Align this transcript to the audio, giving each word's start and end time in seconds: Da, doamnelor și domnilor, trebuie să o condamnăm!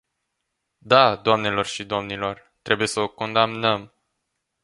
Da, 0.79 1.15
doamnelor 1.15 1.65
și 1.65 1.83
domnilor, 1.85 2.53
trebuie 2.61 2.87
să 2.87 2.99
o 2.99 3.07
condamnăm! 3.07 3.93